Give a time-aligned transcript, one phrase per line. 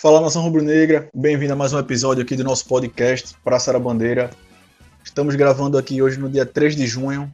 [0.00, 4.30] Fala nação rubro-negra, bem-vindo a mais um episódio aqui do nosso podcast Praça da Bandeira.
[5.04, 7.30] Estamos gravando aqui hoje no dia 3 de junho,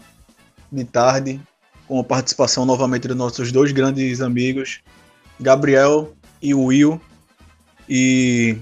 [0.72, 1.40] de tarde,
[1.86, 4.80] com a participação novamente dos nossos dois grandes amigos,
[5.38, 7.00] Gabriel e Will.
[7.88, 8.58] E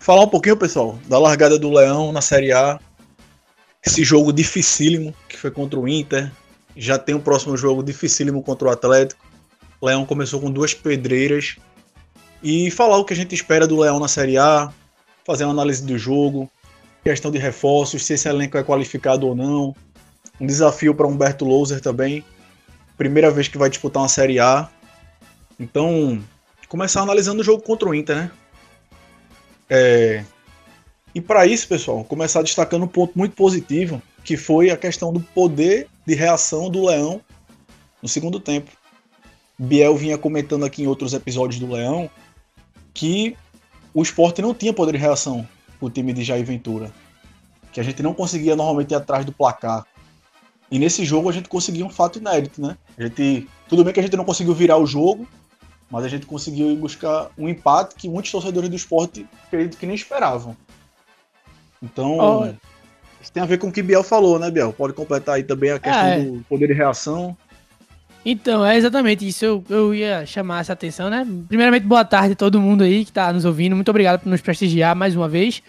[0.00, 2.80] falar um pouquinho, pessoal, da largada do Leão na Série A.
[3.86, 6.28] Esse jogo dificílimo que foi contra o Inter.
[6.76, 9.24] Já tem o próximo jogo dificílimo contra o Atlético.
[9.80, 11.56] Leão começou com duas pedreiras
[12.42, 14.72] e falar o que a gente espera do Leão na Série A,
[15.24, 16.50] fazer uma análise do jogo,
[17.02, 19.74] questão de reforços, se esse elenco é qualificado ou não.
[20.40, 22.24] Um desafio para Humberto Louser também.
[22.96, 24.68] Primeira vez que vai disputar uma Série A.
[25.58, 26.22] Então,
[26.68, 28.30] começar analisando o jogo contra o Inter, né?
[29.68, 30.24] É...
[31.14, 35.20] E para isso, pessoal, começar destacando um ponto muito positivo, que foi a questão do
[35.20, 37.20] poder de reação do Leão
[38.00, 38.70] no segundo tempo.
[39.58, 42.08] Biel vinha comentando aqui em outros episódios do Leão
[42.98, 43.36] que
[43.94, 45.46] o esporte não tinha poder de reação
[45.78, 46.90] com o time de Jair Ventura.
[47.72, 49.86] Que a gente não conseguia normalmente ir atrás do placar.
[50.68, 52.76] E nesse jogo a gente conseguiu um fato inédito, né?
[52.98, 55.28] A gente, tudo bem que a gente não conseguiu virar o jogo,
[55.88, 59.94] mas a gente conseguiu buscar um empate que muitos torcedores do esporte acredito que nem
[59.94, 60.56] esperavam.
[61.80, 62.46] Então, oh.
[63.22, 64.72] isso tem a ver com o que Biel falou, né, Biel?
[64.72, 66.20] Pode completar aí também a questão é.
[66.20, 67.36] do poder de reação.
[68.30, 69.42] Então, é exatamente isso.
[69.42, 71.26] Eu, eu ia chamar essa atenção, né?
[71.48, 73.74] Primeiramente, boa tarde a todo mundo aí que tá nos ouvindo.
[73.74, 75.62] Muito obrigado por nos prestigiar mais uma vez.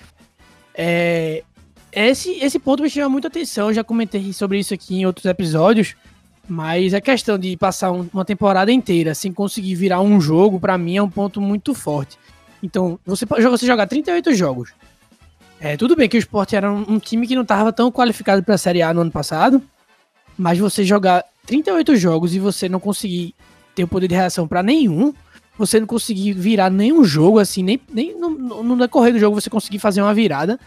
[0.76, 1.42] É,
[1.90, 3.70] esse, esse ponto me chama muita atenção.
[3.70, 5.96] Eu já comentei sobre isso aqui em outros episódios.
[6.50, 10.78] Mas a questão de passar um, uma temporada inteira sem conseguir virar um jogo, para
[10.78, 12.18] mim, é um ponto muito forte.
[12.62, 14.74] Então, você, você jogar 38 jogos.
[15.62, 18.44] É, tudo bem que o Sport era um, um time que não estava tão qualificado
[18.44, 19.64] para a Série A no ano passado.
[20.38, 23.36] Mas você jogar 38 jogos e você não conseguir
[23.76, 25.14] ter o poder de reação para nenhum,
[25.58, 28.30] você não conseguir virar nenhum jogo, assim, nem, nem no,
[28.64, 30.60] no, decorrer do jogo você conseguir fazer uma virada.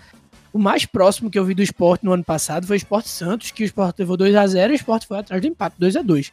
[0.52, 3.50] O mais próximo que eu vi do esporte no ano passado foi o Esporte Santos,
[3.50, 5.96] que o esporte levou 2 a 0 e o esporte foi atrás do empate, 2
[5.96, 6.32] a 2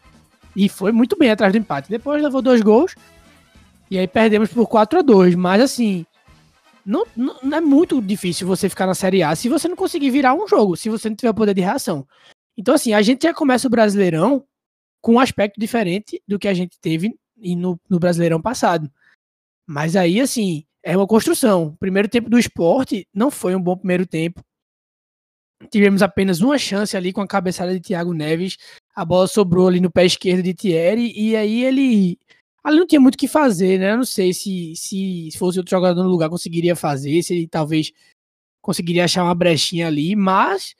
[0.57, 1.89] E foi muito bem atrás do empate.
[1.89, 2.95] Depois levou dois gols
[3.89, 6.05] e aí perdemos por 4 a 2 Mas assim,
[6.85, 10.09] não, não, não, é muito difícil você ficar na Série A se você não conseguir
[10.09, 12.05] virar um jogo, se você não tiver poder de reação.
[12.59, 14.45] Então, assim, a gente já começa o Brasileirão
[15.01, 18.91] com um aspecto diferente do que a gente teve no, no Brasileirão passado.
[19.65, 21.67] Mas aí, assim, é uma construção.
[21.67, 24.43] O primeiro tempo do esporte não foi um bom primeiro tempo.
[25.71, 28.57] Tivemos apenas uma chance ali com a cabeçada de Thiago Neves.
[28.93, 31.13] A bola sobrou ali no pé esquerdo de Thierry.
[31.15, 32.19] E aí ele.
[32.61, 33.93] Ali não tinha muito o que fazer, né?
[33.93, 37.93] Eu não sei se, se fosse outro jogador no lugar conseguiria fazer, se ele talvez
[38.61, 40.75] conseguiria achar uma brechinha ali, mas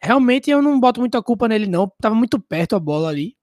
[0.00, 1.90] Realmente eu não boto muita culpa nele, não.
[2.00, 3.36] Tava muito perto a bola ali.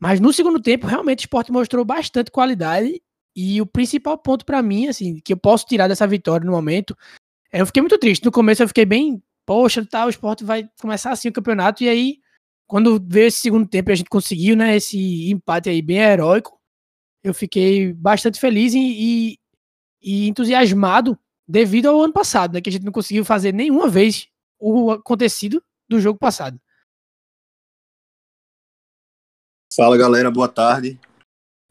[0.00, 3.02] Mas no segundo tempo, realmente o esporte mostrou bastante qualidade.
[3.36, 6.96] E o principal ponto para mim, assim, que eu posso tirar dessa vitória no momento,
[7.52, 8.24] é, eu fiquei muito triste.
[8.24, 11.84] No começo eu fiquei bem, poxa, tá, o esporte vai começar assim o campeonato.
[11.84, 12.18] E aí,
[12.66, 16.58] quando veio esse segundo tempo e a gente conseguiu, né, esse empate aí bem heróico,
[17.22, 19.38] eu fiquei bastante feliz e, e,
[20.02, 24.28] e entusiasmado devido ao ano passado, né, que a gente não conseguiu fazer nenhuma vez
[24.60, 26.60] o acontecido do jogo passado.
[29.74, 31.00] Fala galera, boa tarde.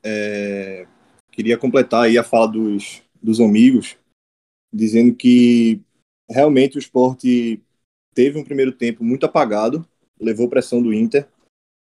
[0.04, 0.88] É...
[1.32, 3.98] Queria completar aí a fala dos, dos amigos,
[4.74, 5.82] dizendo que
[6.30, 7.62] realmente o esporte
[8.14, 9.88] teve um primeiro tempo muito apagado,
[10.20, 11.28] levou pressão do Inter,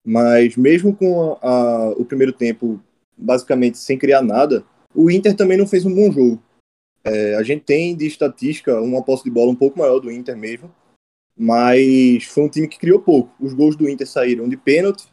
[0.06, 2.82] mas mesmo com a, a, o primeiro tempo
[3.18, 4.66] basicamente sem criar nada,
[4.96, 6.42] o Inter também não fez um bom jogo.
[7.04, 10.38] É, a gente tem de estatística uma posse de bola um pouco maior do Inter
[10.38, 10.74] mesmo,
[11.38, 13.34] mas foi um time que criou pouco.
[13.40, 15.12] Os gols do Inter saíram de pênalti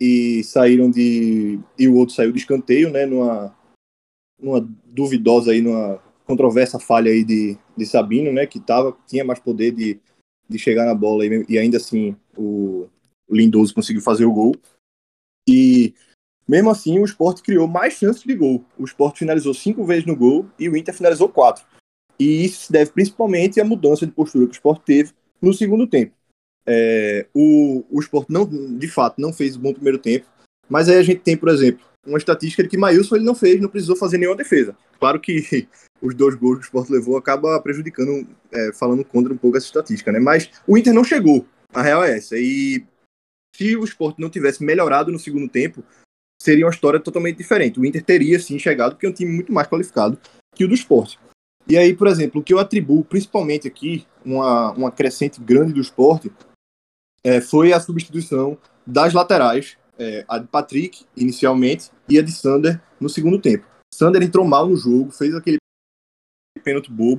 [0.00, 3.56] e saíram de e o outro saiu de escanteio, né, numa
[4.38, 9.38] numa duvidosa aí, numa controversa falha aí de, de Sabino, né, que tava tinha mais
[9.38, 10.00] poder de,
[10.48, 12.88] de chegar na bola e, e ainda assim o,
[13.28, 14.54] o Lindoso conseguiu fazer o gol.
[15.48, 15.94] E
[16.46, 18.64] mesmo assim, o Sport criou mais chances de gol.
[18.78, 21.64] O Sport finalizou cinco vezes no gol e o Inter finalizou quatro.
[22.18, 25.86] E isso se deve principalmente à mudança de postura que o Sport teve no segundo
[25.86, 26.14] tempo.
[26.66, 28.46] É, o, o Sport não,
[28.78, 30.26] de fato não fez um bom primeiro tempo,
[30.68, 33.60] mas aí a gente tem, por exemplo, uma estatística de que Maílson ele não fez,
[33.60, 34.76] não precisou fazer nenhuma defesa.
[34.98, 35.66] Claro que
[36.00, 39.66] os dois gols que o Sport levou acaba prejudicando, é, falando contra um pouco essa
[39.66, 40.20] estatística, né?
[40.20, 42.36] Mas o Inter não chegou, a real é essa.
[42.38, 42.84] E
[43.54, 45.84] se o Sport não tivesse melhorado no segundo tempo,
[46.40, 47.78] seria uma história totalmente diferente.
[47.78, 50.18] O Inter teria sim chegado, porque é um time muito mais qualificado
[50.54, 51.16] que o do Sport.
[51.68, 55.80] E aí, por exemplo, o que eu atribuo principalmente aqui, uma, uma crescente grande do
[55.80, 56.32] esporte,
[57.24, 62.82] é, foi a substituição das laterais, é, a de Patrick, inicialmente, e a de Sander
[63.00, 63.64] no segundo tempo.
[63.94, 65.58] Sander entrou mal no jogo, fez aquele
[66.64, 67.16] pênalti bobo.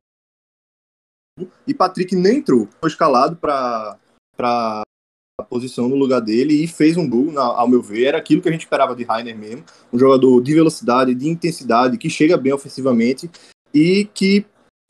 [1.66, 2.68] E Patrick nem entrou.
[2.80, 3.98] Foi escalado para
[4.40, 8.06] a posição no lugar dele e fez um gol, ao meu ver.
[8.06, 9.64] Era aquilo que a gente esperava de Rainer mesmo.
[9.92, 13.30] Um jogador de velocidade, de intensidade, que chega bem ofensivamente
[13.74, 14.46] e que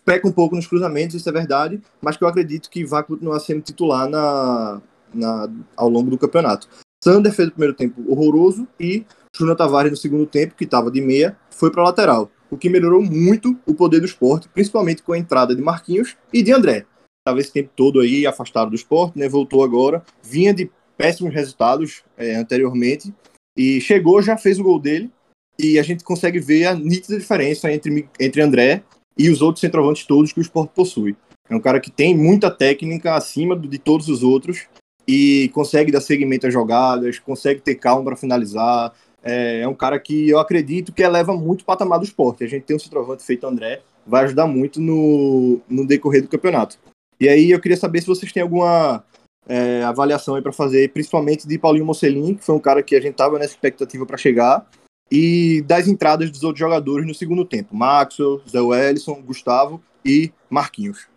[0.05, 3.39] peca um pouco nos cruzamentos, isso é verdade, mas que eu acredito que vai continuar
[3.39, 4.81] sendo titular na,
[5.13, 6.67] na, ao longo do campeonato.
[7.03, 11.01] Sander fez o primeiro tempo horroroso e Júnior Tavares no segundo tempo, que estava de
[11.01, 15.17] meia, foi para lateral, o que melhorou muito o poder do esporte, principalmente com a
[15.17, 16.85] entrada de Marquinhos e de André.
[17.21, 19.27] Estava esse tempo todo aí afastado do esporte, né?
[19.27, 23.13] voltou agora, vinha de péssimos resultados é, anteriormente
[23.57, 25.09] e chegou, já fez o gol dele
[25.57, 28.83] e a gente consegue ver a nítida diferença entre, entre André
[29.17, 31.15] e os outros centroavantes todos que o esporte possui.
[31.49, 34.67] É um cara que tem muita técnica acima de todos os outros
[35.07, 38.93] e consegue dar seguimento às jogadas, consegue ter calma para finalizar.
[39.21, 42.43] É, é, um cara que eu acredito que eleva muito o patamar do esporte.
[42.43, 46.77] A gente tem um centroavante feito André, vai ajudar muito no, no decorrer do campeonato.
[47.19, 49.03] E aí eu queria saber se vocês têm alguma
[49.47, 53.01] é, avaliação aí para fazer, principalmente de Paulinho Mocelin, que foi um cara que a
[53.01, 54.67] gente tava nessa expectativa para chegar,
[55.11, 57.75] e das entradas dos outros jogadores no segundo tempo.
[57.75, 61.07] Maxwell, Zé Wellison, Gustavo e Marquinhos.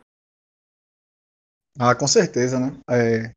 [1.79, 2.79] Ah, com certeza, né?
[2.91, 3.33] É,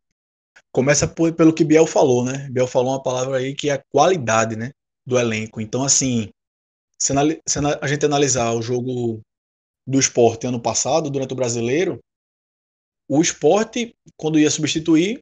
[0.72, 2.50] começa por, pelo que Biel falou, né?
[2.50, 4.72] Biel falou uma palavra aí que é a qualidade, né?
[5.06, 5.60] Do elenco.
[5.60, 6.30] Então, assim,
[6.98, 7.14] se,
[7.48, 9.22] se a gente analisar o jogo
[9.88, 12.00] do esporte ano passado, durante o brasileiro,
[13.10, 15.20] o esporte, quando ia substituir,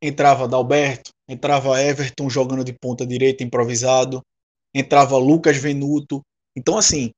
[0.00, 4.22] entrava Dalberto, entrava Everton jogando de ponta direita improvisado,
[4.74, 6.22] entrava Lucas Venuto.
[6.56, 7.10] Então, assim,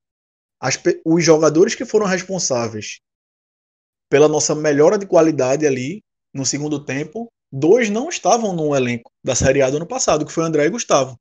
[0.60, 3.00] as, os jogadores que foram responsáveis
[4.10, 6.02] pela nossa melhora de qualidade ali
[6.32, 10.32] no segundo tempo, dois não estavam no elenco da Série A do ano passado, que
[10.32, 11.16] foi André e Gustavo.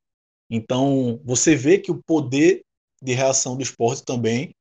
[0.50, 2.62] Então, você vê que o poder
[3.02, 4.52] de reação do esporte também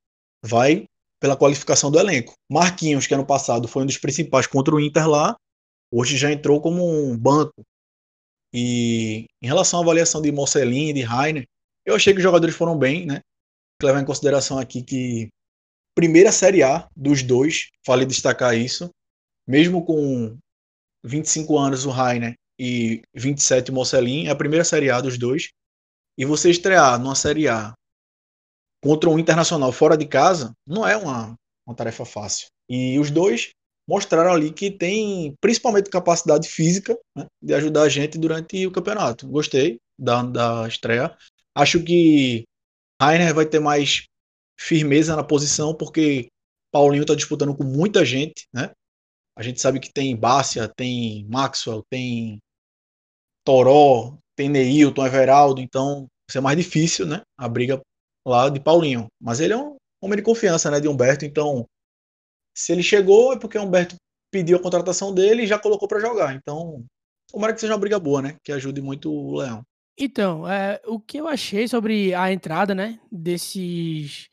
[0.44, 0.86] vai
[1.20, 2.34] pela qualificação do elenco.
[2.50, 5.36] Marquinhos, que ano passado foi um dos principais contra o Inter lá,
[5.90, 7.62] hoje já entrou como um banco.
[8.52, 11.46] E em relação à avaliação de Mocelin e de Rainer,
[11.84, 13.20] eu achei que os jogadores foram bem, né?
[13.82, 15.28] Levar em consideração aqui que
[15.94, 18.90] primeira Série A dos dois, vale destacar isso,
[19.46, 20.36] mesmo com
[21.04, 25.50] 25 anos o Rainer e 27 o Mocelin, é a primeira Série A dos dois.
[26.16, 27.72] E você estrear numa Série A
[28.82, 31.34] contra um Internacional fora de casa não é uma,
[31.66, 32.46] uma tarefa fácil.
[32.68, 33.50] E os dois
[33.88, 39.26] mostraram ali que tem principalmente capacidade física né, de ajudar a gente durante o campeonato.
[39.28, 41.16] Gostei da, da estreia.
[41.54, 42.44] Acho que
[43.00, 44.06] Rainer vai ter mais
[44.58, 46.28] firmeza na posição, porque
[46.72, 48.70] Paulinho está disputando com muita gente, né?
[49.36, 52.38] A gente sabe que tem Bárcia, tem Maxwell, tem
[53.44, 57.22] Toró, tem Neilton, Everaldo, então vai ser mais difícil, né?
[57.36, 57.80] A briga
[58.26, 59.06] lá de Paulinho.
[59.20, 60.80] Mas ele é um homem de confiança, né?
[60.80, 61.66] De Humberto, então
[62.54, 63.96] se ele chegou é porque Humberto
[64.30, 66.34] pediu a contratação dele e já colocou para jogar.
[66.34, 66.84] Então,
[67.28, 68.36] tomara que seja uma briga boa, né?
[68.44, 69.62] Que ajude muito o Leão.
[69.98, 74.28] Então, é, o que eu achei sobre a entrada, né, desses,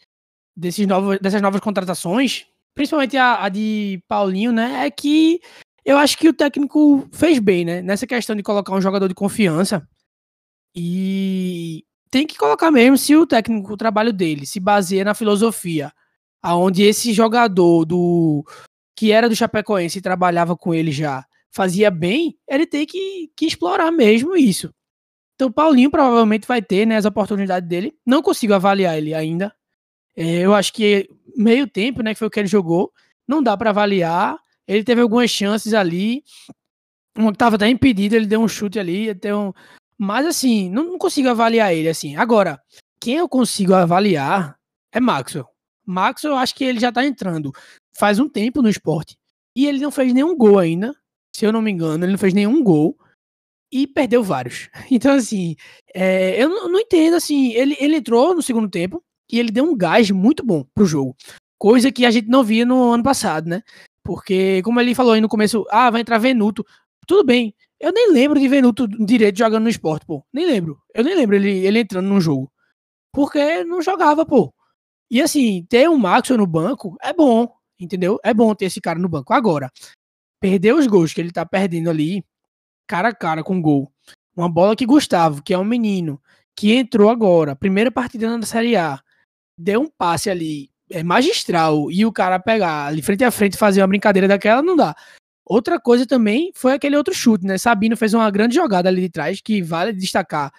[0.55, 5.41] desses novos, dessas novas contratações, principalmente a, a, de Paulinho, né, é que
[5.83, 9.13] eu acho que o técnico fez bem, né, nessa questão de colocar um jogador de
[9.13, 9.87] confiança.
[10.75, 15.91] E tem que colocar mesmo se o técnico, o trabalho dele se baseia na filosofia,
[16.41, 18.45] aonde esse jogador do
[18.95, 23.45] que era do Chapecoense e trabalhava com ele já fazia bem, ele tem que, que
[23.45, 24.73] explorar mesmo isso.
[25.39, 27.95] Então, Paulinho provavelmente vai ter né, as oportunidades dele.
[28.05, 29.55] Não consigo avaliar ele ainda.
[30.13, 32.91] É, eu acho que meio tempo, né, que foi o que ele jogou,
[33.25, 34.37] não dá para avaliar.
[34.67, 36.25] Ele teve algumas chances ali.
[37.17, 39.11] Uma que estava até impedido, ele deu um chute ali.
[39.11, 39.53] Um...
[39.97, 41.87] Mas, assim, não, não, consigo avaliar ele.
[41.87, 42.17] assim.
[42.17, 42.61] Agora,
[42.99, 44.59] quem eu consigo avaliar
[44.91, 45.47] é Maxwell.
[45.85, 47.53] Maxwell, eu acho que ele já tá entrando
[47.97, 49.17] faz um tempo no esporte.
[49.55, 50.93] E ele não fez nenhum gol ainda.
[51.33, 52.97] Se eu não me engano, ele não fez nenhum gol
[53.71, 54.69] e perdeu vários.
[54.91, 55.55] Então, assim,
[55.93, 59.77] é, eu não, entendo, assim, ele, ele entrou no segundo tempo e ele deu um
[59.77, 61.15] gás muito bom pro jogo.
[61.57, 63.61] Coisa que a gente não via no ano passado, né?
[64.03, 66.65] Porque, como ele falou aí no começo, ah, vai entrar Venuto.
[67.05, 70.23] Tudo bem, eu nem lembro de Venuto direito jogando no esporte, pô.
[70.33, 70.79] Nem lembro.
[70.93, 72.51] Eu nem lembro ele, ele entrando no jogo.
[73.13, 74.53] Porque não jogava, pô.
[75.11, 78.19] E assim, ter um Maxwell no banco é bom, entendeu?
[78.23, 79.33] É bom ter esse cara no banco.
[79.33, 79.71] Agora,
[80.39, 82.23] perder os gols que ele tá perdendo ali,
[82.89, 83.91] cara a cara com gol.
[84.35, 86.19] Uma bola que Gustavo, que é um menino,
[86.55, 88.99] que entrou agora, primeira partida na Série A,
[89.55, 93.81] deu um passe ali é, magistral e o cara pegar ali frente a frente fazer
[93.81, 94.95] uma brincadeira daquela, não dá.
[95.45, 97.57] Outra coisa também foi aquele outro chute, né?
[97.57, 100.51] Sabino fez uma grande jogada ali de trás, que vale destacar.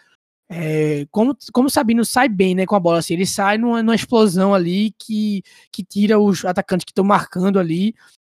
[0.48, 3.94] É, como, como Sabino sai bem né, com a bola, assim, ele sai numa, numa
[3.94, 7.94] explosão ali que, que tira os atacantes que estão marcando ali.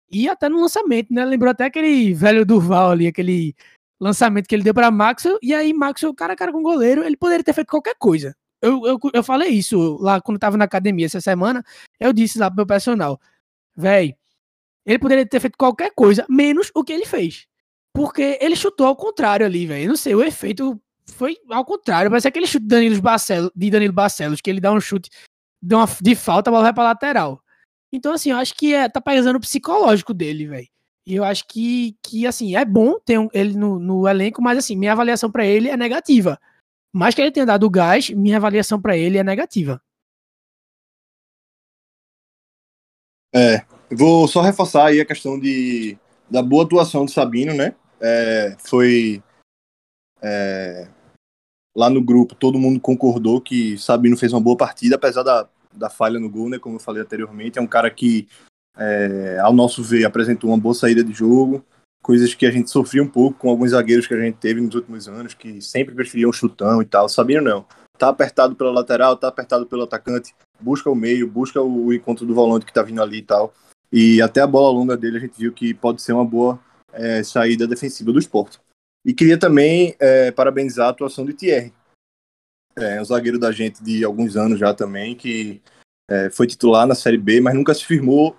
[0.09, 1.25] E até no lançamento, né?
[1.25, 3.53] Lembrou até aquele velho Durval ali, aquele
[4.05, 5.39] lançamento que ele deu para Maxwell.
[5.41, 8.35] E aí, Maxwell, cara a cara com o goleiro, ele poderia ter feito qualquer coisa.
[8.61, 11.63] Eu, eu, eu falei isso lá quando tava na academia essa semana.
[11.99, 13.19] Eu disse lá pro meu personal,
[13.75, 14.15] velho,
[14.85, 17.47] ele poderia ter feito qualquer coisa, menos o que ele fez.
[17.93, 19.89] Porque ele chutou ao contrário ali, velho.
[19.89, 22.09] Não sei, o efeito foi ao contrário.
[22.09, 25.09] Parece aquele chute de Danilo Barcelos, de Danilo Barcelos, que ele dá um chute
[25.61, 27.41] de, uma, de falta, a bola vai pra lateral.
[27.91, 30.67] Então, assim, eu acho que é, tá pesando o psicológico dele, velho.
[31.05, 34.75] E eu acho que, que, assim, é bom ter ele no, no, elenco, mas, assim,
[34.75, 36.39] minha avaliação para ele é negativa.
[36.91, 39.81] Mais que ele tenha dado gás, minha avaliação para ele é negativa.
[43.33, 45.97] É, vou só reforçar aí a questão de,
[46.29, 47.75] da boa atuação do Sabino, né?
[47.99, 49.21] É, foi
[50.21, 50.87] é,
[51.75, 55.89] lá no grupo, todo mundo concordou que Sabino fez uma boa partida, apesar da, da
[55.89, 56.57] falha no gol, né?
[56.57, 58.27] Como eu falei anteriormente, é um cara que,
[58.77, 61.63] é, ao nosso ver, apresentou uma boa saída de jogo,
[62.01, 64.75] coisas que a gente sofria um pouco com alguns zagueiros que a gente teve nos
[64.75, 67.09] últimos anos, que sempre preferiam chutão e tal.
[67.09, 67.65] Sabino não.
[67.97, 72.35] Tá apertado pela lateral, tá apertado pelo atacante, busca o meio, busca o encontro do
[72.35, 73.53] volante que tá vindo ali e tal.
[73.91, 76.59] E até a bola longa dele a gente viu que pode ser uma boa
[76.91, 78.59] é, saída defensiva do esporte.
[79.05, 81.73] E queria também é, parabenizar a atuação de Thierry.
[82.75, 85.61] É um zagueiro da gente de alguns anos já também, que
[86.09, 88.35] é, foi titular na Série B, mas nunca se firmou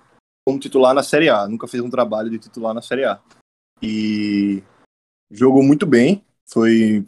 [0.47, 1.45] como titular na Série A.
[1.45, 3.19] Nunca fez um trabalho de titular na Série A.
[3.81, 4.63] E
[5.29, 6.23] jogou muito bem.
[6.49, 7.05] Foi.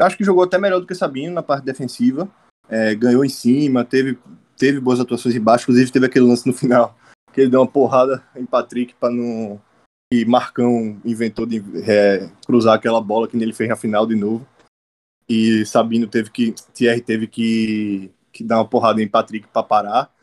[0.00, 2.28] Acho que jogou até melhor do que Sabino na parte defensiva.
[2.68, 4.18] É, ganhou em cima, teve,
[4.56, 5.62] teve boas atuações embaixo.
[5.62, 6.98] Inclusive, teve aquele lance no final
[7.32, 9.60] que ele deu uma porrada em Patrick para não
[10.12, 14.44] e Marcão inventou de é, cruzar aquela bola que ele fez na final de novo.
[15.28, 16.52] E Sabino teve que.
[16.74, 20.15] Thierry teve que, que dar uma porrada em Patrick para parar.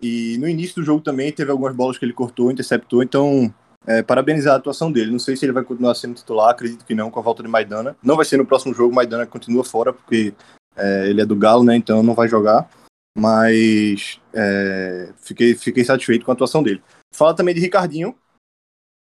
[0.00, 3.02] E no início do jogo também teve algumas bolas que ele cortou, interceptou.
[3.02, 3.52] Então,
[3.86, 5.10] é, parabenizar a atuação dele.
[5.10, 7.48] Não sei se ele vai continuar sendo titular, acredito que não, com a volta de
[7.48, 7.96] Maidana.
[8.02, 10.34] Não vai ser no próximo jogo, Maidana continua fora, porque
[10.76, 11.76] é, ele é do Galo, né?
[11.76, 12.68] Então não vai jogar.
[13.16, 16.82] Mas é, fiquei, fiquei satisfeito com a atuação dele.
[17.14, 18.14] Fala também de Ricardinho,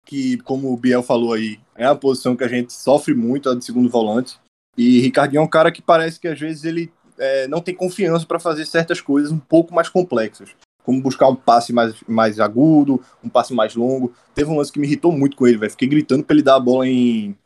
[0.04, 3.54] que, como o Biel falou aí, é a posição que a gente sofre muito, a
[3.54, 4.38] de segundo volante.
[4.76, 8.26] E Ricardinho é um cara que parece que às vezes ele é, não tem confiança
[8.26, 10.50] para fazer certas coisas um pouco mais complexas.
[10.84, 14.12] Como buscar um passe mais, mais agudo, um passe mais longo.
[14.34, 15.70] Teve um lance que me irritou muito com ele, velho.
[15.70, 17.36] Fiquei gritando para ele dar a bola em.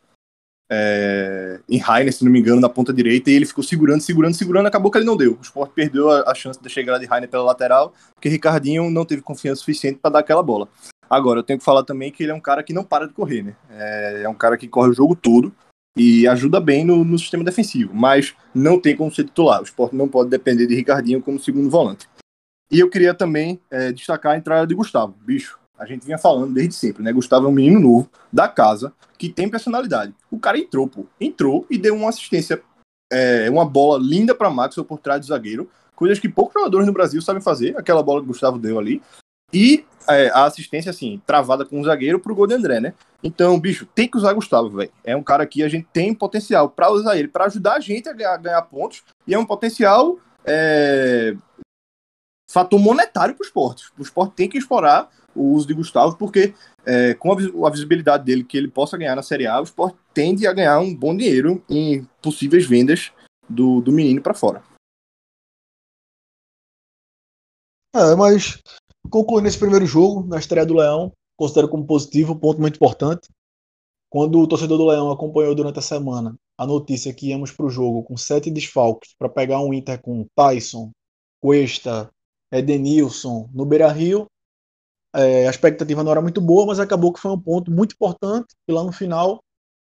[0.69, 4.33] É, em Rainer, se não me engano, na ponta direita, e ele ficou segurando, segurando,
[4.33, 5.37] segurando, acabou que ele não deu.
[5.39, 9.05] O Sport perdeu a, a chance de chegada de Rainer pela lateral, porque Ricardinho não
[9.05, 10.67] teve confiança suficiente para dar aquela bola.
[11.09, 13.13] Agora, eu tenho que falar também que ele é um cara que não para de
[13.13, 13.55] correr, né?
[13.69, 15.53] É, é um cara que corre o jogo todo
[15.97, 19.61] e ajuda bem no, no, sistema defensivo, mas não tem como ser titular.
[19.61, 22.07] O esporte não pode depender de Ricardinho como segundo volante.
[22.69, 25.15] E eu queria também é, destacar a entrada de Gustavo.
[25.21, 27.13] Bicho, a gente vinha falando desde sempre, né?
[27.13, 30.13] Gustavo é um menino novo da casa que tem personalidade.
[30.29, 31.05] O cara entrou, pô.
[31.19, 32.61] Entrou e deu uma assistência,
[33.11, 35.69] é, uma bola linda para Maxwell por trás do zagueiro.
[35.95, 37.77] Coisas que poucos jogadores no Brasil sabem fazer.
[37.77, 39.01] Aquela bola que Gustavo deu ali.
[39.53, 42.93] E é, a assistência, assim, travada com o zagueiro pro gol de André, né?
[43.23, 44.91] Então, bicho, tem que usar Gustavo, velho.
[45.03, 48.09] É um cara que a gente tem potencial para usar ele, para ajudar a gente
[48.09, 49.03] a ganhar, ganhar, pontos.
[49.25, 51.35] E é um potencial é,
[52.59, 53.85] fator monetário pro esporte.
[53.97, 56.53] O esporte tem que explorar o uso de Gustavo, porque
[56.85, 60.47] é, com a, visibilidade dele que ele possa ganhar na Série A, o esporte tende
[60.47, 63.11] a ganhar um bom dinheiro em possíveis vendas
[63.47, 64.63] do, do menino para fora.
[67.95, 68.61] É, mas
[69.09, 73.29] Concluindo esse primeiro jogo, na estreia do Leão, considero como positivo, ponto muito importante.
[74.09, 77.69] Quando o torcedor do Leão acompanhou durante a semana a notícia que íamos para o
[77.69, 80.91] jogo com sete desfalques para pegar um Inter com Tyson,
[81.41, 82.09] Cuesta,
[82.51, 84.27] Edenilson no Beira Rio,
[85.15, 88.47] é, a expectativa não era muito boa, mas acabou que foi um ponto muito importante.
[88.67, 89.43] E lá no final,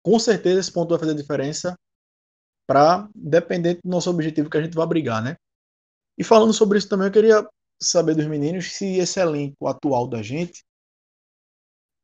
[0.04, 1.78] com certeza, esse ponto vai fazer diferença
[2.68, 5.36] para, dependente do nosso objetivo que a gente vai brigar, né?
[6.18, 7.48] E falando sobre isso também, eu queria
[7.82, 10.64] saber dos meninos se esse elenco atual da gente,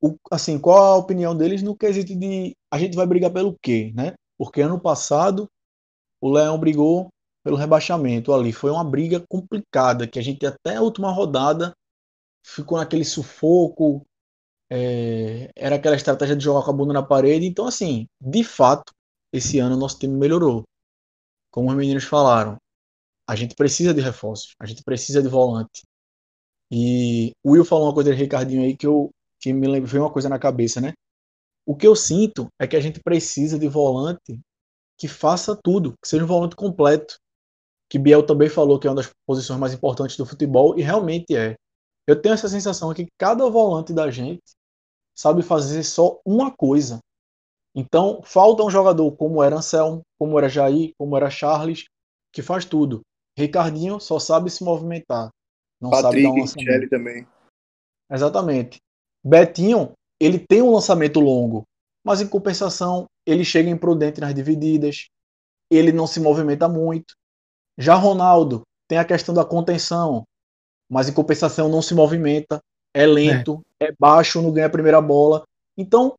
[0.02, 3.92] o, assim, qual a opinião deles no quesito de a gente vai brigar pelo quê,
[3.96, 4.14] né?
[4.38, 5.50] Porque ano passado
[6.22, 7.10] o Leão brigou
[7.44, 11.74] pelo rebaixamento ali, foi uma briga complicada que a gente até a última rodada
[12.46, 14.06] ficou naquele sufoco,
[14.72, 17.46] é, era aquela estratégia de jogar com a bunda na parede.
[17.46, 18.94] Então, assim, de fato,
[19.32, 20.64] esse ano nosso time melhorou.
[21.52, 22.58] Como os meninos falaram,
[23.28, 25.84] a gente precisa de reforços, a gente precisa de volante.
[26.72, 30.12] E o Will falou uma coisa de Ricardinho aí que, eu, que me veio uma
[30.12, 30.94] coisa na cabeça, né?
[31.66, 34.40] O que eu sinto é que a gente precisa de volante
[34.98, 37.18] que faça tudo, que seja um volante completo.
[37.94, 41.36] Que Biel também falou que é uma das posições mais importantes do futebol, e realmente
[41.36, 41.54] é.
[42.08, 44.42] Eu tenho essa sensação que cada volante da gente
[45.16, 46.98] sabe fazer só uma coisa.
[47.76, 51.86] Então, falta um jogador como era Anselmo, como era Jair, como era Charles,
[52.32, 53.02] que faz tudo.
[53.38, 55.30] Ricardinho só sabe se movimentar.
[55.80, 56.90] Não Patrick, sabe dar um lançamento.
[56.90, 57.28] também.
[58.12, 58.80] Exatamente.
[59.24, 61.62] Betinho, ele tem um lançamento longo,
[62.04, 65.10] mas em compensação, ele chega imprudente nas divididas,
[65.70, 67.14] ele não se movimenta muito.
[67.78, 70.24] Já Ronaldo tem a questão da contenção,
[70.90, 72.60] mas em compensação não se movimenta,
[72.94, 75.44] é lento, é, é baixo, não ganha a primeira bola.
[75.78, 76.14] Então,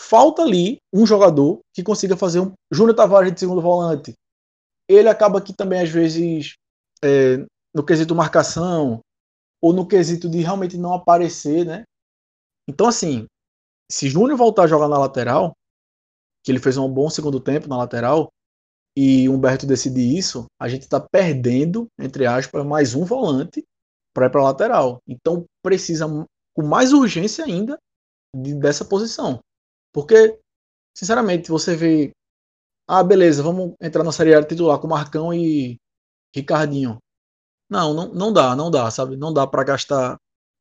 [0.00, 4.14] falta ali um jogador que consiga fazer um Júnior Tavares de segundo volante.
[4.88, 6.54] Ele acaba que também às vezes
[7.02, 7.44] é,
[7.74, 9.00] no quesito marcação
[9.62, 11.84] ou no quesito de realmente não aparecer, né?
[12.68, 13.26] Então assim,
[13.90, 15.52] se Júnior voltar a jogar na lateral,
[16.44, 18.28] que ele fez um bom segundo tempo na lateral,
[18.96, 23.62] e Humberto decidir isso, a gente está perdendo, entre aspas, mais um volante
[24.14, 25.00] para ir para lateral.
[25.06, 26.06] Então precisa
[26.54, 27.78] com mais urgência ainda
[28.34, 29.40] de, dessa posição.
[29.92, 30.38] Porque,
[30.96, 32.12] sinceramente, você vê.
[32.88, 35.76] Ah, beleza, vamos entrar na Série A titular com Marcão e
[36.34, 36.98] Ricardinho.
[37.68, 39.16] Não, não, não dá, não dá, sabe?
[39.16, 40.16] Não dá para gastar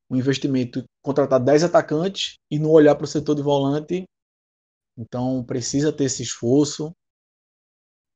[0.10, 4.06] um investimento, contratar 10 atacantes e não olhar para o setor de volante.
[4.98, 6.92] Então precisa ter esse esforço,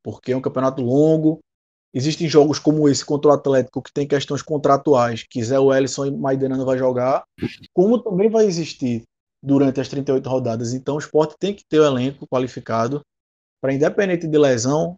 [0.03, 1.39] porque é um campeonato longo.
[1.93, 6.11] Existem jogos como esse contra o Atlético que tem questões contratuais, que Zé Wellison e
[6.11, 7.23] Maidana não vai jogar,
[7.73, 9.03] como também vai existir
[9.41, 10.73] durante as 38 rodadas.
[10.73, 13.01] Então o esporte tem que ter o elenco qualificado
[13.61, 14.95] para independente de lesão,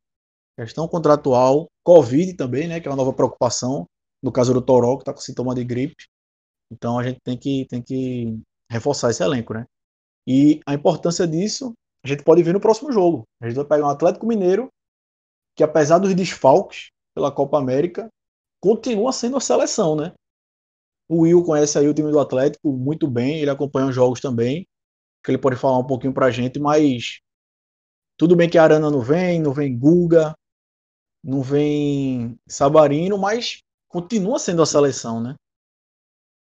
[0.58, 3.88] questão contratual, Covid também, né, que é uma nova preocupação,
[4.22, 6.06] no caso do Toró, que está com sintoma de gripe.
[6.72, 8.40] Então a gente tem que, tem que
[8.70, 9.66] reforçar esse elenco, né?
[10.28, 11.74] E a importância disso,
[12.06, 13.24] a gente pode ver no próximo jogo.
[13.42, 14.70] A gente vai pegar um Atlético Mineiro
[15.56, 18.10] que apesar dos desfalques pela Copa América,
[18.60, 20.14] continua sendo a seleção, né?
[21.10, 24.66] O Will conhece aí o time do Atlético muito bem, ele acompanha os jogos também,
[25.24, 27.20] que ele pode falar um pouquinho pra gente, mas
[28.18, 30.34] tudo bem que a Arana não vem, não vem Guga,
[31.24, 35.36] não vem Sabarino, mas continua sendo a seleção, né?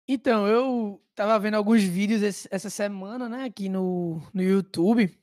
[0.07, 5.15] Então, eu tava vendo alguns vídeos essa semana, né, aqui no, no YouTube.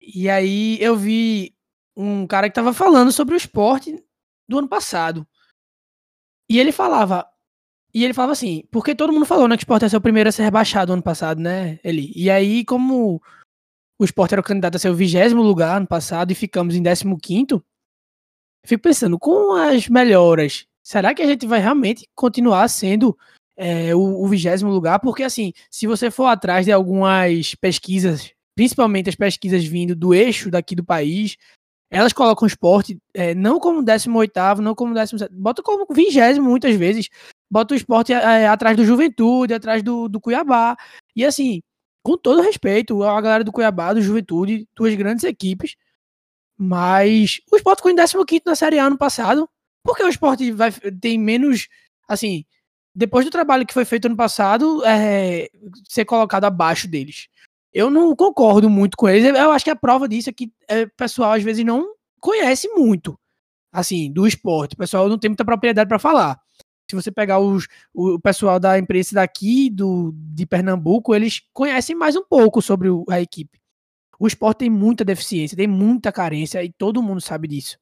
[0.00, 1.54] E aí eu vi
[1.96, 4.02] um cara que tava falando sobre o esporte
[4.48, 5.26] do ano passado.
[6.48, 7.26] E ele falava.
[7.94, 10.00] E ele falava assim, porque todo mundo falou, né, que o esporte ia ser o
[10.00, 12.10] primeiro a ser rebaixado ano passado, né, ele.
[12.16, 13.20] E aí, como
[13.98, 16.82] o esporte era o candidato a ser o vigésimo lugar ano passado e ficamos em
[16.82, 17.62] décimo quinto,
[18.64, 23.16] fico pensando, com as melhoras, será que a gente vai realmente continuar sendo
[23.56, 24.98] é, o vigésimo lugar?
[24.98, 30.50] Porque, assim, se você for atrás de algumas pesquisas, principalmente as pesquisas vindo do eixo
[30.50, 31.36] daqui do país,
[31.92, 36.74] elas colocam o esporte é, não como 18, não como 17, bota como 20 muitas
[36.74, 37.10] vezes.
[37.50, 40.74] Bota o esporte é, atrás do Juventude, atrás do, do Cuiabá.
[41.14, 41.62] E assim,
[42.02, 45.76] com todo respeito, a galera do Cuiabá, do Juventude, duas grandes equipes.
[46.56, 49.46] Mas o esporte ficou em 15 na Série A ano passado.
[49.84, 51.68] Porque o esporte vai, tem menos.
[52.08, 52.46] Assim,
[52.94, 55.50] depois do trabalho que foi feito ano passado, é,
[55.86, 57.28] ser colocado abaixo deles
[57.72, 59.24] eu não concordo muito com eles.
[59.24, 62.68] Eu acho que a prova disso é que é, o pessoal às vezes não conhece
[62.68, 63.18] muito,
[63.72, 64.74] assim, do esporte.
[64.74, 66.38] O pessoal não tem muita propriedade para falar.
[66.90, 72.14] Se você pegar os, o pessoal da imprensa daqui, do, de Pernambuco, eles conhecem mais
[72.14, 73.58] um pouco sobre o, a equipe.
[74.18, 77.78] O esporte tem muita deficiência, tem muita carência e todo mundo sabe disso.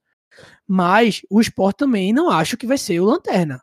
[0.66, 3.60] Mas o esporte também não acho que vai ser o lanterna.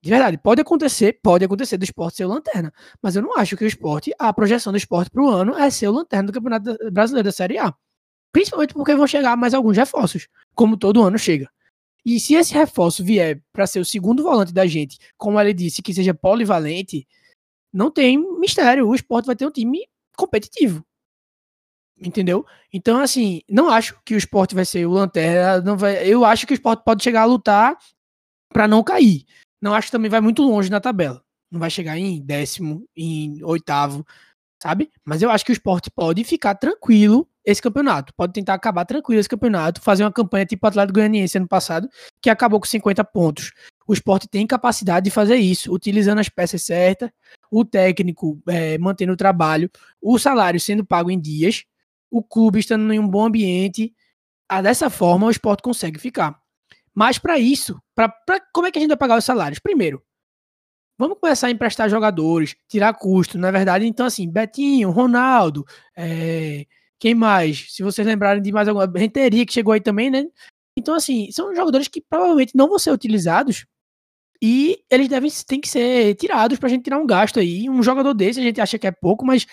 [0.00, 3.56] De verdade, pode acontecer, pode acontecer do esporte ser o lanterna, mas eu não acho
[3.56, 6.32] que o esporte, a projeção do esporte para o ano é ser o lanterna do
[6.32, 7.74] Campeonato Brasileiro da Série A.
[8.32, 11.50] Principalmente porque vão chegar mais alguns reforços, como todo ano chega.
[12.04, 15.82] E se esse reforço vier para ser o segundo volante da gente, como ele disse,
[15.82, 17.06] que seja polivalente,
[17.72, 18.88] não tem mistério.
[18.88, 20.84] O esporte vai ter um time competitivo.
[22.00, 22.46] Entendeu?
[22.72, 25.60] Então, assim, não acho que o esporte vai ser o lanterna.
[25.60, 27.76] Não vai, eu acho que o esporte pode chegar a lutar
[28.48, 29.26] para não cair.
[29.60, 31.22] Não acho que também vai muito longe na tabela.
[31.50, 34.06] Não vai chegar em décimo, em oitavo,
[34.62, 34.90] sabe?
[35.04, 38.12] Mas eu acho que o esporte pode ficar tranquilo esse campeonato.
[38.14, 41.88] Pode tentar acabar tranquilo esse campeonato, fazer uma campanha tipo o Atlético Goianiense ano passado,
[42.20, 43.52] que acabou com 50 pontos.
[43.86, 47.10] O esporte tem capacidade de fazer isso, utilizando as peças certas,
[47.50, 49.70] o técnico é, mantendo o trabalho,
[50.02, 51.64] o salário sendo pago em dias,
[52.10, 53.94] o clube estando em um bom ambiente.
[54.48, 56.38] Ah, dessa forma, o esporte consegue ficar.
[56.98, 59.60] Mas para isso, pra, pra, como é que a gente vai pagar os salários?
[59.60, 60.02] Primeiro,
[60.98, 63.86] vamos começar a emprestar jogadores, tirar custo, na é verdade.
[63.86, 65.64] Então, assim, Betinho, Ronaldo,
[65.96, 66.66] é,
[66.98, 67.72] Quem mais?
[67.72, 68.90] Se vocês lembrarem de mais alguma.
[68.96, 70.26] Renteria que chegou aí também, né?
[70.76, 73.64] Então, assim, são jogadores que provavelmente não vão ser utilizados
[74.42, 77.70] e eles devem ter que ser tirados pra gente tirar um gasto aí.
[77.70, 79.46] Um jogador desse a gente acha que é pouco, mas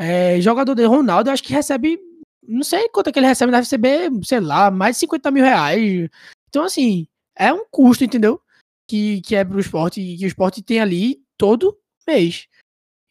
[0.00, 2.00] é, jogador de Ronaldo eu acho que recebe.
[2.42, 5.44] Não sei quanto é que ele recebe, deve receber, sei lá, mais de 50 mil
[5.44, 6.10] reais.
[6.52, 8.38] Então, assim, é um custo, entendeu?
[8.86, 12.46] Que, que é pro esporte, que o esporte tem ali todo mês.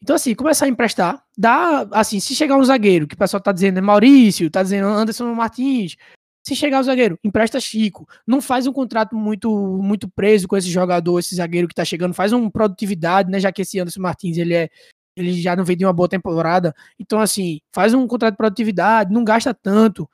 [0.00, 3.50] Então, assim, começar a emprestar, dá, assim, se chegar um zagueiro, que o pessoal tá
[3.50, 5.96] dizendo é Maurício, tá dizendo Anderson Martins,
[6.46, 9.50] se chegar o zagueiro, empresta Chico, não faz um contrato muito
[9.82, 13.50] muito preso com esse jogador, esse zagueiro que tá chegando, faz uma produtividade, né, já
[13.50, 14.68] que esse Anderson Martins, ele é
[15.16, 16.74] ele já não veio de uma boa temporada.
[16.98, 20.08] Então assim, faz um contrato de produtividade, não gasta tanto.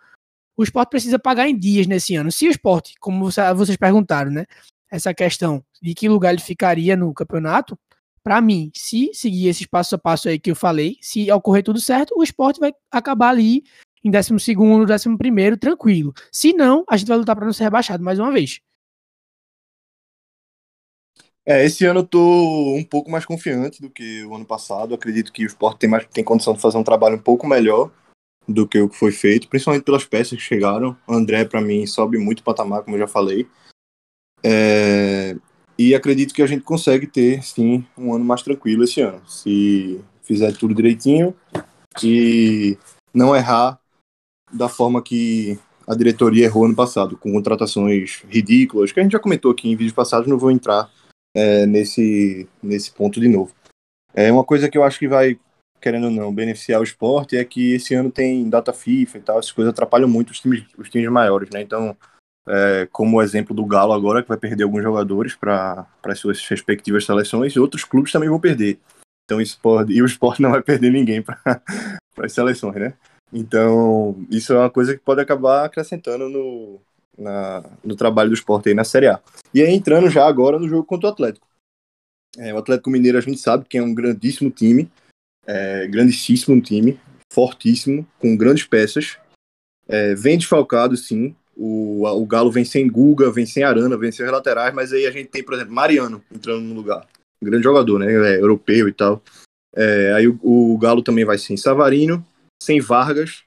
[0.59, 2.33] O esporte precisa pagar em dias nesse ano.
[2.33, 4.45] Se o esporte, como vocês perguntaram, né,
[4.91, 7.79] essa questão de que lugar ele ficaria no campeonato,
[8.25, 11.81] para mim, se seguir esses passo a passo aí que eu falei, se ocorrer tudo
[11.81, 13.63] certo, o esporte vai acabar ali
[14.05, 16.13] em 12 º 11 tranquilo.
[16.33, 18.59] Se não, a gente vai lutar para não ser rebaixado mais uma vez.
[21.47, 24.93] É, esse ano eu tô um pouco mais confiante do que o ano passado.
[24.93, 27.91] Acredito que o esporte tem, mais, tem condição de fazer um trabalho um pouco melhor
[28.49, 30.97] do que o que foi feito, principalmente pelas peças que chegaram.
[31.07, 33.47] O André, para mim, sobe muito o patamar, como eu já falei.
[34.43, 35.37] É,
[35.79, 39.21] e acredito que a gente consegue ter, sim, um ano mais tranquilo esse ano.
[39.29, 41.35] Se fizer tudo direitinho
[42.03, 42.79] e
[43.13, 43.79] não errar
[44.53, 49.19] da forma que a diretoria errou ano passado, com contratações ridículas, que a gente já
[49.19, 50.91] comentou aqui em vídeos passados, não vou entrar
[51.35, 53.55] é, nesse, nesse ponto de novo.
[54.15, 55.39] É uma coisa que eu acho que vai,
[55.81, 59.39] querendo ou não, beneficiar o esporte é que esse ano tem data FIFA e tal,
[59.39, 61.61] essas coisas atrapalham muito os times, os times maiores, né?
[61.63, 61.97] Então,
[62.49, 66.47] é, como o exemplo do Galo agora, que vai perder alguns jogadores para as suas
[66.47, 68.79] respectivas seleções, outros clubes também vão perder.
[69.25, 71.39] Então, isso pode, e o esporte não vai perder ninguém para
[72.19, 72.95] as seleções, né?
[73.33, 76.81] Então, isso é uma coisa que pode acabar acrescentando no,
[77.19, 79.21] na, no trabalho do esporte aí na Série A.
[79.53, 81.47] E aí, entrando já agora no jogo contra o Atlético.
[82.39, 84.91] É, o Atlético Mineiro a gente sabe que é um grandíssimo time,
[85.49, 87.01] é, grandíssimo time,
[87.33, 89.17] fortíssimo, com grandes peças.
[89.89, 94.25] É, vem desfalcado, sim, o, o Galo vem sem Guga, vem sem Arana, vem sem
[94.27, 97.05] laterais, mas aí a gente tem, por exemplo, Mariano entrando no lugar.
[97.43, 98.13] Grande jogador, né?
[98.13, 99.23] É, europeu e tal.
[99.75, 102.25] É, aí o, o, Galo também vai sem Savarino,
[102.63, 103.43] sem Vargas,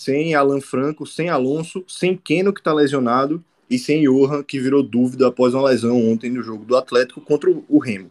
[0.00, 4.82] sem Alan Franco, sem Alonso, sem Keno, que tá lesionado, e sem Johan, que virou
[4.82, 8.10] dúvida após uma lesão ontem no jogo do Atlético contra o Remo.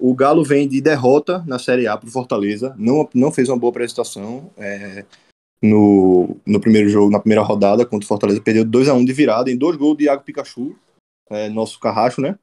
[0.00, 3.70] O Galo vem de derrota na Série A pro Fortaleza, não, não fez uma boa
[3.70, 4.50] apresentação.
[4.56, 5.04] É,
[5.62, 9.12] no, no primeiro jogo, na primeira rodada contra o Fortaleza, perdeu 2 a 1 de
[9.12, 10.74] virada em dois gols de Iago Pikachu,
[11.28, 12.38] é, nosso carrasco, né?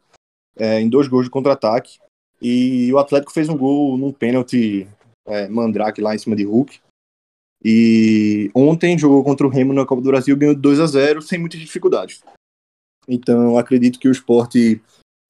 [0.56, 1.98] É, em dois gols de contra-ataque.
[2.40, 4.88] E o Atlético fez um gol num pênalti
[5.26, 6.80] é, mandrake lá em cima de Hulk.
[7.64, 11.40] E ontem jogou contra o Remo na Copa do Brasil, ganhou 2 a 0 sem
[11.40, 12.22] muitas dificuldades.
[13.08, 14.80] Então acredito que o esporte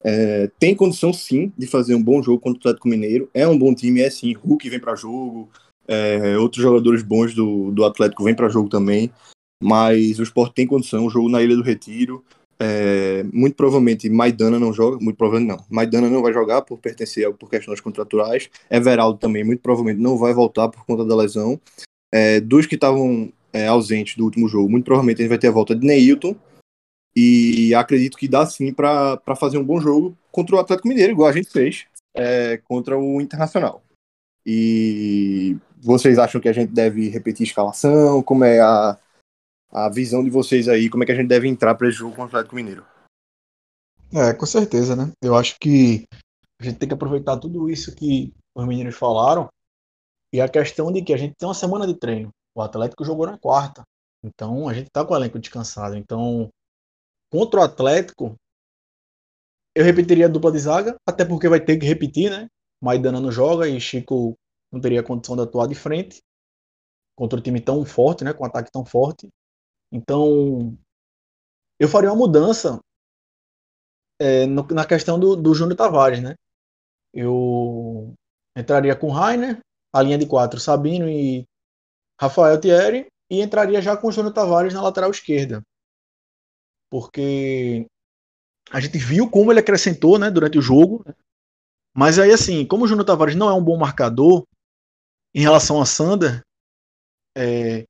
[0.02, 3.28] é, tem condição sim de fazer um bom jogo contra o Atlético Mineiro.
[3.34, 4.32] É um bom time, é sim.
[4.34, 5.48] Hulk vem para jogo,
[5.86, 9.10] é, outros jogadores bons do, do Atlético vêm para jogo também,
[9.62, 11.06] mas o Sport tem condição.
[11.06, 12.24] O jogo na Ilha do Retiro.
[12.60, 15.64] É, muito provavelmente Maidana não joga, muito provavelmente não.
[15.70, 18.50] Maidana não vai jogar por pertencer por questões contratuais.
[18.68, 21.60] Everaldo também, muito provavelmente não vai voltar por conta da lesão.
[22.12, 25.48] É, dos que estavam é, ausentes do último jogo, muito provavelmente a gente vai ter
[25.48, 26.34] a volta de Neilton.
[27.20, 31.28] E acredito que dá sim para fazer um bom jogo contra o Atlético Mineiro, igual
[31.28, 33.82] a gente fez é, contra o Internacional.
[34.46, 38.22] E vocês acham que a gente deve repetir a escalação?
[38.22, 38.96] Como é a,
[39.72, 40.88] a visão de vocês aí?
[40.88, 42.86] Como é que a gente deve entrar para esse jogo com o Atlético Mineiro?
[44.14, 45.10] É, com certeza, né?
[45.20, 46.04] Eu acho que
[46.60, 49.48] a gente tem que aproveitar tudo isso que os meninos falaram
[50.32, 52.30] e a questão de que a gente tem uma semana de treino.
[52.54, 53.82] O Atlético jogou na quarta.
[54.22, 55.96] Então a gente tá com o elenco descansado.
[55.96, 56.48] Então,
[57.30, 58.36] contra o Atlético,
[59.74, 62.48] eu repetiria a dupla de zaga, até porque vai ter que repetir, né?
[62.80, 64.36] Maidana não joga e Chico
[64.72, 66.20] não teria condição de atuar de frente
[67.16, 69.28] contra um time tão forte, né, com um ataque tão forte.
[69.90, 70.78] Então,
[71.78, 72.80] eu faria uma mudança
[74.20, 76.34] é, no, na questão do, do Júnior Tavares, né?
[77.12, 78.14] Eu
[78.56, 79.60] entraria com Rainer,
[79.92, 81.44] a linha de quatro, Sabino e
[82.20, 85.62] Rafael Thierry, e entraria já com o Júnior Tavares na lateral esquerda.
[86.90, 87.86] Porque
[88.70, 91.02] a gente viu como ele acrescentou né, durante o jogo.
[91.06, 91.14] Né?
[91.94, 94.44] Mas aí, assim, como o Júnior Tavares não é um bom marcador,
[95.34, 96.42] em relação a Sander,
[97.36, 97.84] é,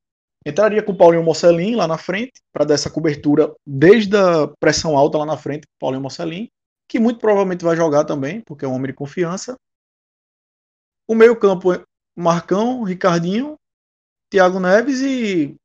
[0.44, 4.96] entraria com o Paulinho Mocelin lá na frente, para dar essa cobertura desde a pressão
[4.96, 6.48] alta lá na frente, Paulinho Mocelin,
[6.88, 9.56] que muito provavelmente vai jogar também, porque é um homem de confiança.
[11.06, 11.70] O meio-campo,
[12.16, 13.56] Marcão, Ricardinho
[14.30, 15.56] Thiago Neves e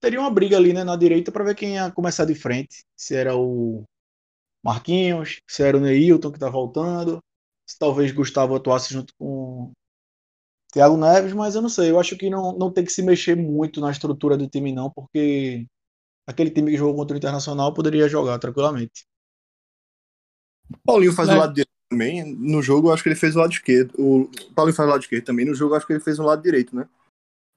[0.00, 2.84] teria uma briga ali né, na direita para ver quem ia começar de frente.
[2.96, 3.84] Se era o
[4.64, 7.20] Marquinhos, se era o Neilton que tá voltando,
[7.66, 9.72] se talvez Gustavo atuasse junto com
[10.72, 11.90] Thiago Neves, mas eu não sei.
[11.90, 14.90] Eu acho que não, não tem que se mexer muito na estrutura do time, não,
[14.90, 15.66] porque
[16.26, 19.06] aquele time que jogou contra o Internacional poderia jogar tranquilamente.
[20.84, 21.34] Paulinho faz é.
[21.34, 22.24] o lado direito também.
[22.24, 23.94] No jogo, eu acho que ele fez o lado esquerdo.
[23.98, 25.46] O Paulinho faz o lado esquerdo também.
[25.46, 26.86] No jogo, eu acho que ele fez o lado direito, né?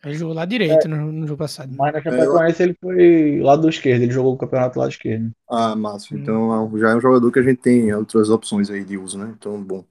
[0.04, 0.88] Ele jogou lá direito é.
[0.88, 1.74] no, no, jogo passado.
[1.78, 2.70] Mas na Chapecoense é, eu...
[2.70, 5.32] ele foi lado esquerdo, ele jogou o campeonato lado esquerdo.
[5.48, 6.14] Ah, massa.
[6.14, 6.18] Hum.
[6.18, 9.34] Então já é um jogador que a gente tem outras opções aí de uso, né?
[9.38, 9.86] Então, bom.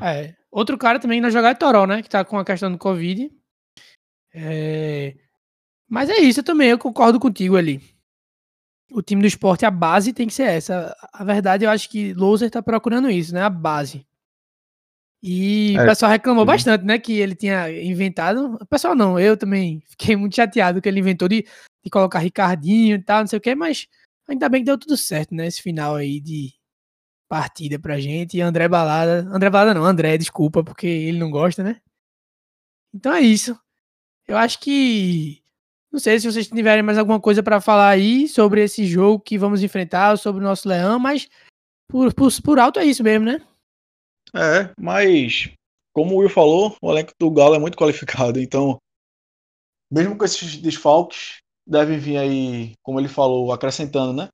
[0.00, 0.20] É.
[0.20, 0.34] é.
[0.50, 2.02] Outro cara também na jogada é Toró, né?
[2.02, 3.30] Que tá com a questão do Covid.
[4.34, 5.14] É...
[5.88, 7.82] Mas é isso também, eu concordo contigo ali.
[8.90, 10.96] O time do esporte, a base tem que ser essa.
[11.12, 13.42] A verdade, eu acho que Loser tá procurando isso, né?
[13.42, 14.06] A base.
[15.22, 16.46] E é, o pessoal reclamou sim.
[16.46, 16.98] bastante, né?
[16.98, 18.56] Que ele tinha inventado.
[18.60, 21.46] O pessoal não, eu também fiquei muito chateado que ele inventou de,
[21.84, 23.86] de colocar Ricardinho e tal, não sei o que, mas
[24.28, 25.46] ainda bem que deu tudo certo, né?
[25.46, 26.52] Esse final aí de
[27.28, 28.36] partida pra gente.
[28.36, 29.28] E André Balada.
[29.32, 31.80] André Balada não, André, desculpa, porque ele não gosta, né?
[32.92, 33.56] Então é isso.
[34.26, 35.40] Eu acho que.
[35.90, 39.38] Não sei se vocês tiverem mais alguma coisa para falar aí sobre esse jogo que
[39.38, 41.28] vamos enfrentar, sobre o nosso Leão, mas
[41.86, 43.42] por, por, por alto é isso mesmo, né?
[44.34, 45.50] É, mas
[45.92, 48.78] como o Will falou, o elenco do Galo é muito qualificado, então
[49.92, 54.28] mesmo com esses desfalques, devem vir aí, como ele falou, acrescentando, né?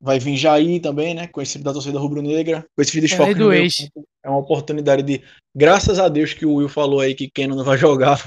[0.00, 1.26] Vai vir Jair também, né?
[1.26, 2.64] Conhecido da torcida rubro-negra.
[2.76, 5.24] Com esses desfalques, é, é uma oportunidade de.
[5.54, 8.20] Graças a Deus que o Will falou aí que Keno não vai jogar.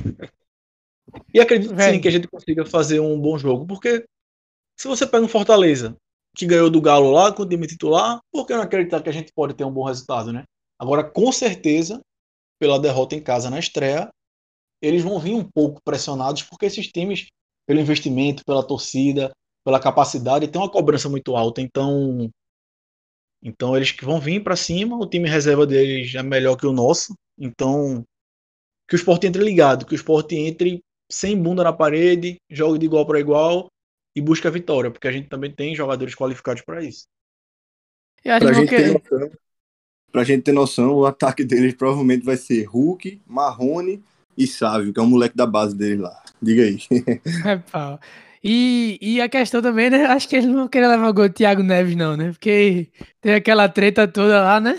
[1.34, 4.06] e acredito sim que a gente consiga fazer um bom jogo, porque
[4.78, 5.96] se você pega um Fortaleza
[6.36, 9.14] que ganhou do Galo lá com o time titular, por que não acreditar que a
[9.14, 10.44] gente pode ter um bom resultado, né?
[10.80, 12.02] Agora, com certeza,
[12.60, 14.10] pela derrota em casa na estreia,
[14.82, 17.28] eles vão vir um pouco pressionados, porque esses times,
[17.66, 19.32] pelo investimento, pela torcida,
[19.64, 21.62] pela capacidade, tem uma cobrança muito alta.
[21.62, 22.30] Então,
[23.42, 26.74] então eles que vão vir para cima, o time reserva deles é melhor que o
[26.74, 27.16] nosso.
[27.38, 28.04] Então,
[28.88, 32.86] que o esporte entre ligado, que o esporte entre sem bunda na parede, jogue de
[32.86, 33.68] igual para igual
[34.16, 37.06] e busque a vitória, porque a gente também tem jogadores qualificados para isso.
[38.24, 39.02] Eu acho pra gente ter
[40.12, 44.04] Pra gente ter noção, o ataque deles provavelmente vai ser Hulk, Marrone
[44.38, 46.22] e Sávio, que é um moleque da base deles lá.
[46.42, 46.80] Diga aí.
[47.46, 48.00] É pau.
[48.44, 50.06] E, e a questão também, né?
[50.06, 52.32] Acho que eles não vão querer levar o gol do Thiago Neves, não, né?
[52.32, 52.88] Porque
[53.20, 54.78] tem aquela treta toda lá, né?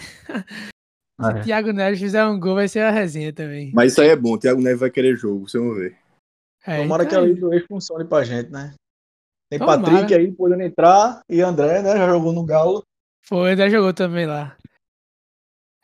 [1.19, 3.73] Ah, Se o Thiago Neves fizer um gol, vai ser a resenha também.
[3.75, 5.97] Mas isso aí é bom, o Thiago Neves vai querer jogo, vocês vão ver.
[6.65, 7.11] É, Tomara então...
[7.11, 8.75] que a lei do ex funcione pra gente, né?
[9.51, 9.81] Tem Tomara.
[9.81, 11.97] Patrick aí podendo entrar e André, né?
[11.97, 12.85] Já jogou no Galo.
[13.27, 14.57] Foi, André jogou também lá.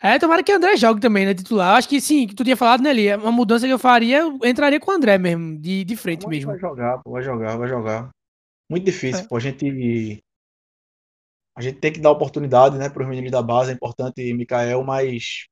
[0.05, 1.77] É, tomara que o André jogue também, né, titular.
[1.79, 3.15] Acho que sim, que tu tinha falado, né, ali.
[3.17, 6.51] Uma mudança que eu faria, eu entraria com o André mesmo, de, de frente mesmo.
[6.51, 8.11] Vai jogar, vai jogar, vai jogar.
[8.71, 9.27] Muito difícil, é.
[9.27, 9.37] pô.
[9.37, 10.23] A gente.
[11.57, 14.85] A gente tem que dar oportunidade, né, para os meninos da base, é importante, Mikael,
[14.85, 15.47] mas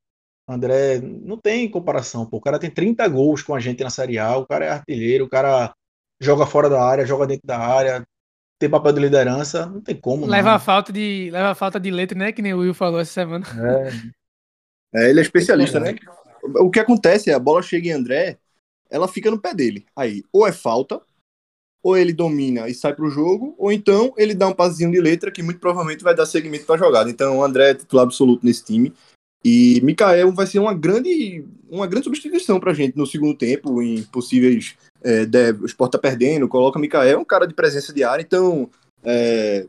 [0.47, 2.37] André não tem comparação, pô.
[2.37, 5.25] O cara tem 30 gols com a gente na Série A, o cara é artilheiro,
[5.25, 5.73] o cara
[6.21, 8.05] joga fora da área, joga dentro da área,
[8.59, 10.27] tem papel de liderança, não tem como.
[10.27, 10.57] Leva não.
[10.57, 13.12] a falta de leva a falta de letra, né, que nem o Will falou essa
[13.12, 13.47] semana.
[13.47, 14.21] É.
[14.94, 15.94] É, ele é especialista, né?
[16.61, 18.38] O que acontece é a bola chega em André,
[18.90, 19.87] ela fica no pé dele.
[19.96, 21.00] Aí, ou é falta,
[21.83, 25.31] ou ele domina e sai pro jogo, ou então ele dá um passezinho de letra
[25.31, 27.11] que muito provavelmente vai dar segmento para a jogada.
[27.11, 28.92] Então, o André é titular absoluto nesse time.
[29.44, 34.05] E Mikael vai ser uma grande, uma grande substituição pra gente no segundo tempo, em
[34.05, 34.76] possíveis.
[35.02, 35.24] É,
[35.61, 38.70] o Sport tá perdendo, coloca Mikael, um cara de presença de área, então
[39.02, 39.66] é,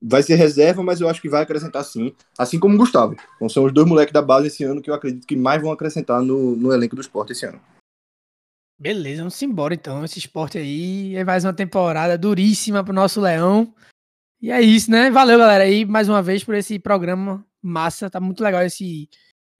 [0.00, 3.16] vai ser reserva, mas eu acho que vai acrescentar sim, assim como o Gustavo.
[3.36, 5.72] Então são os dois moleques da base esse ano que eu acredito que mais vão
[5.72, 7.60] acrescentar no, no elenco do esporte esse ano.
[8.78, 10.04] Beleza, vamos embora então.
[10.04, 13.74] Esse esporte aí é mais uma temporada duríssima pro nosso Leão.
[14.40, 15.10] E é isso, né?
[15.10, 18.08] Valeu, galera, aí mais uma vez por esse programa massa.
[18.08, 19.08] Tá muito legal esse,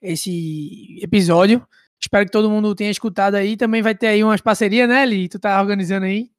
[0.01, 1.67] esse episódio.
[2.01, 3.57] Espero que todo mundo tenha escutado aí.
[3.57, 5.29] Também vai ter aí umas parcerias, né, Li?
[5.29, 6.31] Tu tá organizando aí?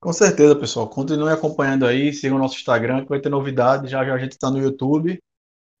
[0.00, 0.88] Com certeza, pessoal.
[0.88, 3.88] Continue acompanhando aí, sigam o nosso Instagram, que vai ter novidade.
[3.88, 5.18] Já já a gente está no YouTube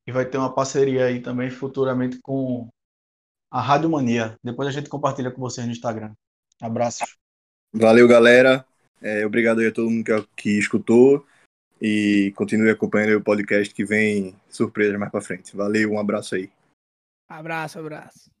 [0.06, 2.68] e vai ter uma parceria aí também futuramente com
[3.50, 4.36] a Rádio Mania.
[4.42, 6.12] Depois a gente compartilha com vocês no Instagram.
[6.60, 7.16] Abraços.
[7.72, 8.64] Valeu, galera.
[9.00, 11.24] É, obrigado aí a todo mundo que, que escutou
[11.80, 15.56] e continue acompanhando o podcast que vem surpresa mais para frente.
[15.56, 16.50] Valeu, um abraço aí.
[17.28, 18.37] Abraço, abraço.